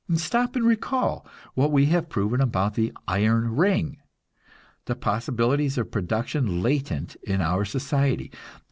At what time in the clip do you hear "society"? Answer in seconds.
7.65-8.31